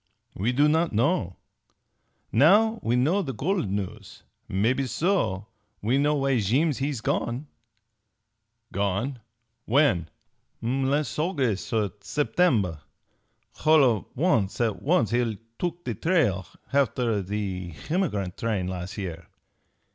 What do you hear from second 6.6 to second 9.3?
he's gone!" "Gone?